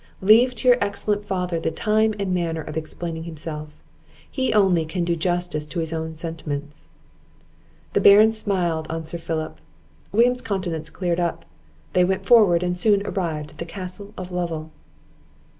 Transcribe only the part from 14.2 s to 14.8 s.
Lovel.